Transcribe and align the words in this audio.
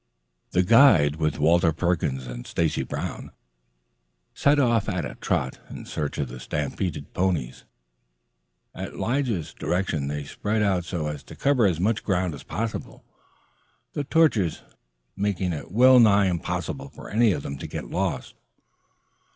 The 0.49 0.63
guide, 0.63 1.17
with 1.17 1.37
Walter 1.37 1.71
Perkins 1.71 2.25
and 2.25 2.47
Stacy 2.47 2.81
Brown, 2.81 3.31
set 4.33 4.57
off 4.57 4.89
at 4.89 5.05
a 5.05 5.13
trot 5.21 5.59
in 5.69 5.85
search 5.85 6.17
of 6.17 6.27
the 6.27 6.39
stampeded 6.39 7.13
ponies. 7.13 7.65
At 8.73 8.95
Lige's 8.97 9.53
direction 9.53 10.07
they 10.07 10.23
spread 10.23 10.63
out 10.63 10.85
so 10.85 11.05
as 11.05 11.21
to 11.25 11.35
cover 11.35 11.67
as 11.67 11.79
much 11.79 12.03
ground 12.03 12.33
as 12.33 12.41
possible, 12.41 13.05
the 13.93 14.03
torches 14.03 14.63
making 15.15 15.53
it 15.53 15.69
well 15.69 15.99
nigh 15.99 16.25
impossible 16.25 16.89
for 16.89 17.07
any 17.11 17.31
of 17.31 17.43
them 17.43 17.59
to 17.59 17.67
get 17.67 17.91
lost. 17.91 18.33